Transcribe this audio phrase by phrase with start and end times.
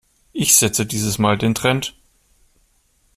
[0.33, 1.95] Ich setze dieses Mal den Trend.